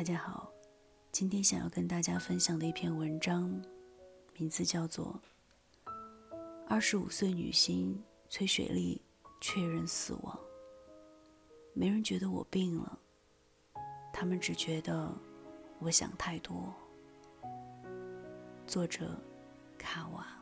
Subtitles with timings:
[0.00, 0.50] 大家好，
[1.12, 3.54] 今天想要跟大家分享的一篇文章，
[4.32, 5.20] 名字叫做
[6.66, 8.98] 《二十五岁女星崔雪莉
[9.42, 10.34] 确认死亡》。
[11.74, 12.98] 没人觉得我病了，
[14.10, 15.14] 他们只觉得
[15.80, 16.74] 我想太多。
[18.66, 19.20] 作者：
[19.76, 20.39] 卡瓦。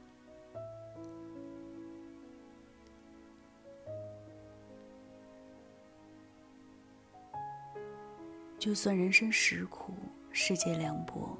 [8.68, 9.94] 就算人生实苦，
[10.30, 11.34] 世界凉薄，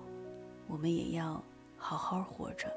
[0.67, 1.45] 我们也要
[1.77, 2.73] 好好活着。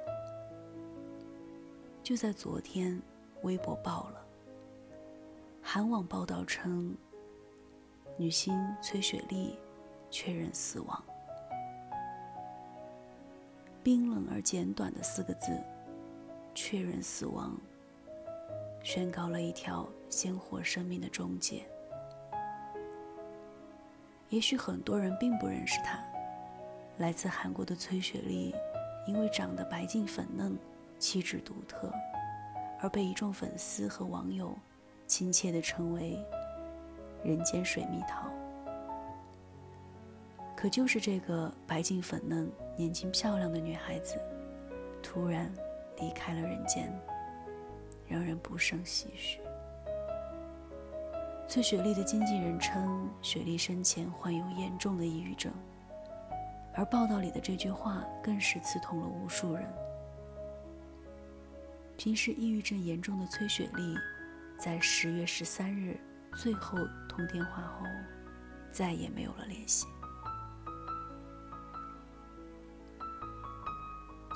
[2.04, 3.02] 就在昨天，
[3.44, 4.22] 微博爆了，
[5.62, 6.94] 韩网报道称，
[8.18, 9.58] 女星崔雪莉
[10.10, 11.02] 确认死亡。
[13.82, 15.58] 冰冷而简短的四个字
[16.54, 17.58] “确认死亡”，
[18.84, 21.64] 宣告了一条鲜活生命的终结。
[24.32, 26.02] 也许很多人并不认识她，
[27.00, 28.56] 来自韩国的崔雪莉，
[29.06, 30.58] 因为长得白净粉嫩、
[30.98, 31.92] 气质独特，
[32.80, 34.58] 而被一众粉丝和网友
[35.06, 36.18] 亲切地称为
[37.26, 38.32] “人间水蜜桃”。
[40.56, 44.16] 可就是这个白净粉嫩、年轻漂亮的女孩子，
[45.04, 45.54] 突然
[46.00, 46.90] 离开了人间，
[48.08, 49.42] 让人不胜唏嘘。
[51.52, 55.52] 崔雪莉的经纪人称，雪莉生前患有严重的抑郁症，
[56.74, 59.68] 而报道里的这句话更是刺痛了无数人。
[61.98, 63.98] 平时抑郁症严重的崔雪莉，
[64.58, 66.00] 在十月十三日
[66.38, 66.78] 最后
[67.10, 67.86] 通电话后，
[68.72, 69.86] 再也没有了联系。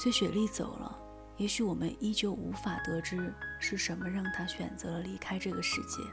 [0.01, 0.99] 崔雪莉走了，
[1.37, 6.03] 也许我们依旧无法得知是什么让她选择了离开这个世界。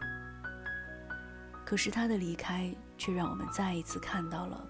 [1.73, 4.63] 可是他的离开，却让我们再一次看到了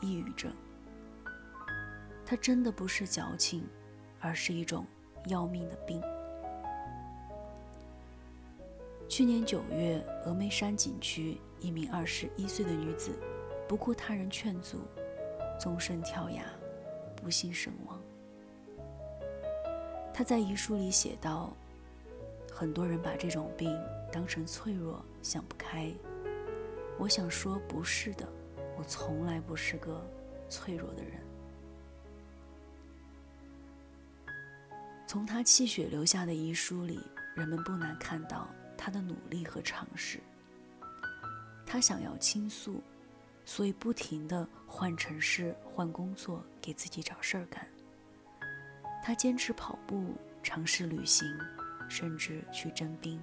[0.00, 0.52] 抑郁症。
[2.24, 3.66] 它真的不是矫情，
[4.20, 4.86] 而是一种
[5.26, 6.00] 要命的病。
[9.08, 13.18] 去年九月，峨眉山景区一名二十一岁的女子，
[13.66, 14.78] 不顾他人劝阻，
[15.58, 16.44] 纵身跳崖，
[17.16, 18.00] 不幸身亡。
[20.12, 21.52] 她在遗书里写道
[22.54, 23.76] ：“很多人把这种病
[24.12, 25.92] 当成脆弱，想不开。”
[26.98, 28.26] 我想说，不是的，
[28.78, 30.04] 我从来不是个
[30.48, 31.20] 脆弱的人。
[35.06, 37.00] 从他泣血留下的遗书里，
[37.34, 40.18] 人们不难看到他的努力和尝试。
[41.66, 42.82] 他想要倾诉，
[43.44, 47.66] 所以不停地换城市、换工作，给自己找事儿干。
[49.02, 51.28] 他坚持跑步，尝试旅行，
[51.88, 53.20] 甚至去征兵。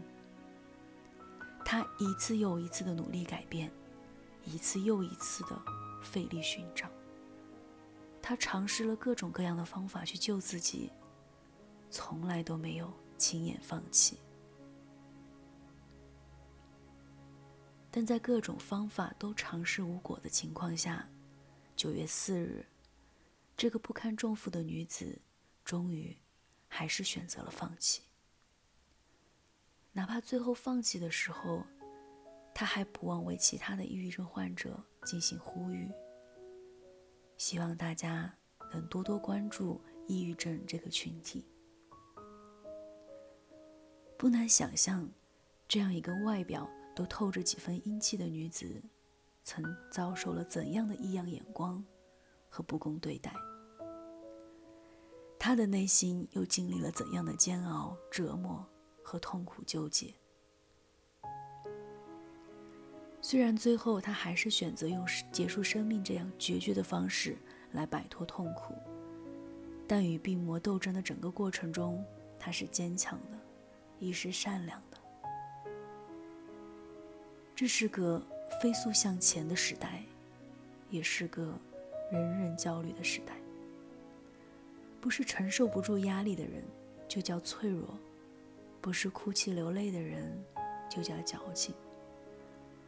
[1.64, 3.72] 他一次又一次的努力改变，
[4.46, 5.62] 一次又一次的
[6.04, 6.90] 费力寻找。
[8.22, 10.92] 他尝试了各种各样的方法去救自己，
[11.90, 14.20] 从来都没有轻言放弃。
[17.90, 21.10] 但在各种方法都尝试无果的情况下，
[21.76, 22.66] 九月四日，
[23.58, 25.22] 这个不堪重负的女子，
[25.66, 26.18] 终于
[26.68, 28.04] 还是选择了放弃。
[29.94, 31.64] 哪怕最后放弃的时候，
[32.54, 35.92] 他还不忘为其他的抑郁症患者进行呼吁，
[37.36, 38.34] 希望大家
[38.72, 41.46] 能多多关注抑郁症这个群体。
[44.18, 45.10] 不难想象，
[45.68, 48.82] 这样一个外表都透着几分英气的女子，
[49.44, 51.84] 曾遭受了怎样的异样眼光
[52.48, 53.34] 和不公对待。
[55.38, 58.66] 她的内心又经历了怎样的煎熬折磨？
[59.12, 60.14] 和痛苦纠结。
[63.20, 67.38] 虽然最后他还是选择用结束生命这样决绝的方式
[67.74, 68.74] 来摆脱痛苦，
[69.86, 72.02] 但与病魔斗争的整个过程中，
[72.40, 73.38] 他是坚强的，
[74.00, 74.98] 亦是善良的。
[77.54, 78.26] 这是个
[78.62, 80.02] 飞速向前的时代，
[80.90, 81.54] 也是个
[82.14, 83.34] 人人焦虑的时代。
[85.02, 86.64] 不是承受不住压力的人，
[87.10, 87.90] 就叫脆弱。
[88.82, 90.44] 不是哭泣流泪的人，
[90.90, 91.76] 就叫矫情。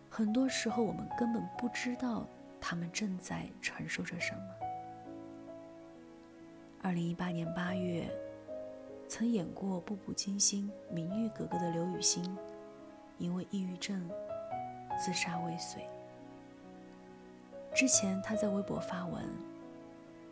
[0.10, 2.26] 很多时候，我们根本不知道
[2.60, 4.42] 他们正在承受着什么。
[6.82, 8.10] 二零一八年八月，
[9.08, 12.24] 曾演过《步步惊心》《明玉格格》的刘雨欣，
[13.20, 14.10] 因为抑郁症
[15.00, 15.88] 自杀未遂。
[17.74, 19.24] 之前，他在微博发文，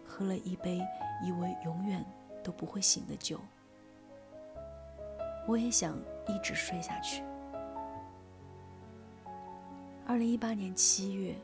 [0.06, 0.82] 喝了一杯
[1.24, 2.04] 以为永远
[2.44, 3.40] 都不会醒的酒。
[5.52, 6.00] 我也想
[6.30, 7.22] 一直睡下去。
[10.08, 11.36] 二零一八年七月，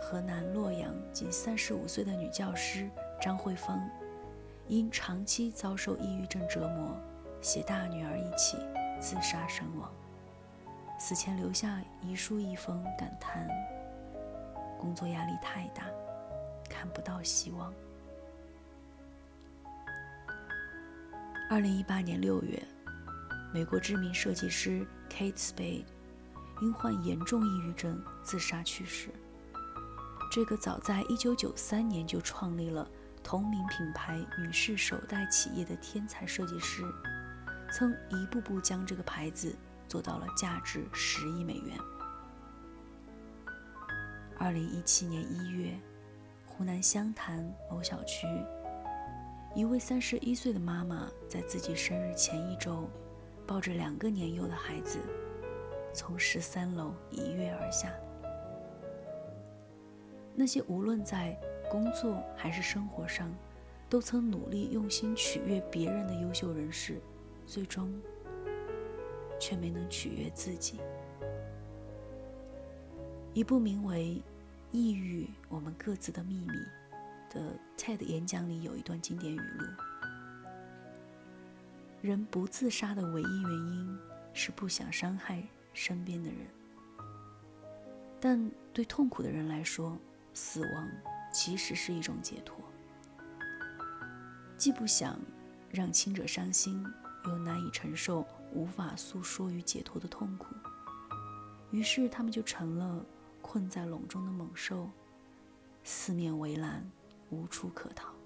[0.00, 2.88] 河南洛阳仅三十五岁的女教师
[3.20, 3.90] 张慧芳，
[4.68, 6.96] 因长期遭受抑郁症折磨，
[7.40, 8.56] 携大女儿一起
[9.00, 9.92] 自杀身亡。
[10.96, 13.48] 死前留下遗书一封，感叹
[14.78, 15.86] 工作压力太大，
[16.70, 17.74] 看不到希望。
[21.50, 22.62] 二零一八年六月，
[23.52, 25.84] 美国知名设计师 Kate Spade
[26.60, 29.08] 因患严重抑郁症自杀去世。
[30.30, 32.86] 这个早在一九九三年就创立了
[33.22, 36.82] 同名品牌女士手袋企业的天才设计师，
[37.72, 39.56] 曾一步步将这个牌子
[39.88, 41.78] 做到了价值十亿美元。
[44.38, 45.78] 二零一七年一月，
[46.46, 48.26] 湖南湘潭某小区。
[49.54, 52.88] 一位三十一岁的妈妈在自己生日前一周，
[53.48, 54.98] 抱着两个年幼的孩子，
[55.94, 57.90] 从十三楼一跃而下。
[60.34, 61.34] 那些无论在
[61.70, 63.34] 工作还是生活上，
[63.88, 67.00] 都曾努力用心取悦别人的优秀人士，
[67.46, 67.90] 最终
[69.40, 70.78] 却没能取悦自己。
[73.32, 74.22] 一部名为
[74.76, 76.52] 《抑郁：我们各自的秘密》。
[77.30, 77.40] 的
[77.76, 79.66] TED 演讲里有一段经典语录
[82.00, 83.98] ：“人不自杀的唯一原因
[84.32, 85.42] 是不想伤害
[85.72, 86.46] 身边的人。
[88.20, 89.96] 但对痛苦的人来说，
[90.32, 90.90] 死亡
[91.32, 92.56] 其实是一种解脱。
[94.56, 95.18] 既不想
[95.70, 96.84] 让亲者伤心，
[97.26, 100.54] 又难以承受无法诉说与解脱的痛苦，
[101.70, 103.04] 于是他们就成了
[103.40, 104.90] 困在笼中的猛兽，
[105.84, 106.84] 四面围栏。”
[107.30, 108.17] 无处可逃。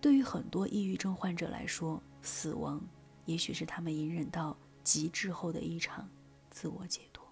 [0.00, 2.80] 对于很多抑郁症患者来说，死亡
[3.24, 6.08] 也许是他们隐忍到极致后的一场
[6.50, 7.26] 自我解脱。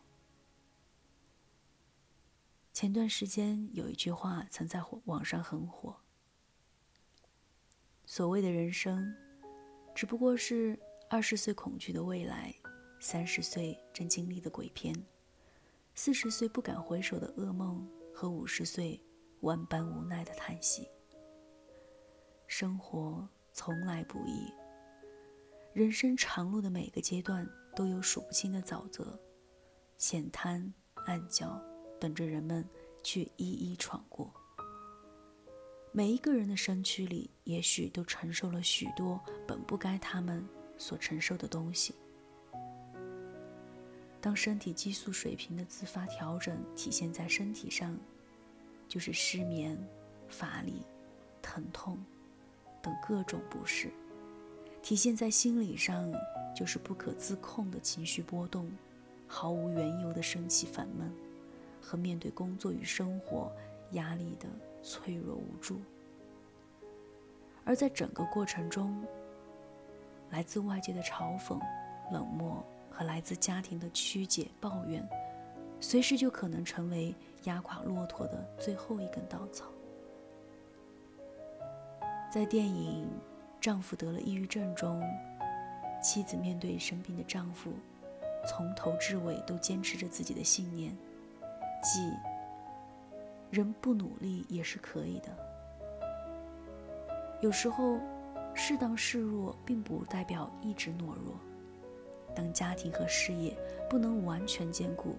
[2.72, 5.96] 前段时间有一句话曾在网上很火
[8.04, 9.14] ：“所谓的人生，
[9.94, 10.78] 只不过是
[11.08, 12.54] 二十岁恐惧的未来，
[13.00, 14.94] 三十岁正经历的鬼片，
[15.94, 19.00] 四十岁不敢回首的噩梦，和五十岁。”
[19.42, 20.88] 万般无奈的叹息。
[22.46, 24.52] 生活从来不易，
[25.72, 29.18] 人生长路的每个阶段都有数不清的沼泽、
[29.98, 30.72] 险滩、
[31.06, 31.60] 暗礁，
[32.00, 32.64] 等着人们
[33.02, 34.32] 去一一闯过。
[35.92, 40.46] 每一个人的身躯里，也许都承受了许多本不该他们
[40.78, 41.94] 所承受的东西。
[44.20, 47.98] 当身体激素水平的自发调整体现在身体上。
[48.88, 49.76] 就是失眠、
[50.28, 50.86] 乏力、
[51.42, 51.98] 疼痛
[52.86, 53.88] 等各种不适；
[54.80, 56.08] 体现在心理上，
[56.54, 58.70] 就是不可自控的情绪波动、
[59.26, 61.12] 毫无缘由的生气烦闷，
[61.82, 63.50] 和面对工作与生活
[63.90, 64.46] 压力的
[64.84, 65.80] 脆弱无助。
[67.64, 69.04] 而在整个过程中，
[70.30, 71.60] 来自外界的嘲讽、
[72.12, 75.04] 冷漠和来自家庭的曲解、抱怨。
[75.80, 77.12] 随时就可能成为
[77.44, 79.64] 压垮骆驼的最后一根稻草。
[82.36, 83.04] 在电影
[83.62, 85.02] 《丈夫得了抑郁症》中，
[86.02, 87.72] 妻子面对生病的丈夫，
[88.46, 90.94] 从头至尾都坚持着自己的信念，
[91.82, 92.12] 即
[93.50, 95.30] 人不努力也是可以的。
[97.40, 97.98] 有时候，
[98.52, 101.34] 适当示弱并不代表一直懦弱。
[102.34, 103.56] 当家庭和事业
[103.88, 105.16] 不能完全兼顾，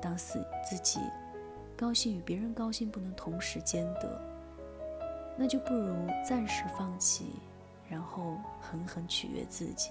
[0.00, 1.00] 当自自己
[1.76, 4.22] 高兴与别人高兴不能同时兼得，
[5.36, 7.40] 那就不如暂时放弃，
[7.88, 9.90] 然后狠狠取悦自己。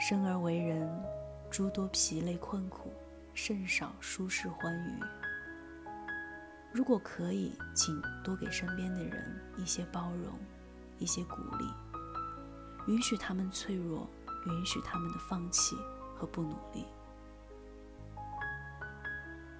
[0.00, 0.90] 生而为人，
[1.50, 2.92] 诸多疲累困苦，
[3.32, 5.00] 甚少舒适欢愉。
[6.72, 10.32] 如果可以，请多给身边的人一些包容，
[10.98, 14.08] 一些鼓励，允许他们脆弱，
[14.46, 15.76] 允许他们的放弃
[16.16, 16.84] 和不努力。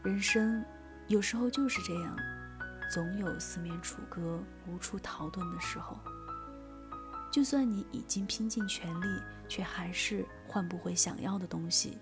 [0.02, 0.64] 人生
[1.06, 2.16] 有时候就是这样，
[2.94, 5.98] 总有四面楚歌、无处逃遁的时候。
[7.28, 11.98] 就算你已经拼尽全力，却还是换不回想要的东西。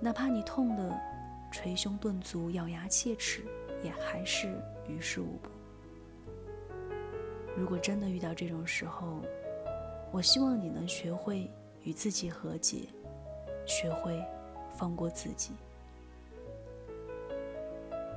[0.00, 0.92] 哪怕你痛得
[1.52, 3.44] 捶胸顿足、咬牙切齿，
[3.80, 5.50] 也还是于事无补。
[7.56, 9.22] 如果真的遇到这种时候，
[10.10, 11.48] 我希望你能学会
[11.82, 12.88] 与自己和解，
[13.64, 14.20] 学会
[14.76, 15.52] 放过自己。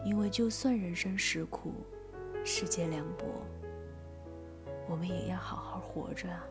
[0.06, 1.74] 因为就算人生实苦，
[2.44, 3.25] 世界凉薄，
[4.88, 6.44] 我们也要好好活着啊。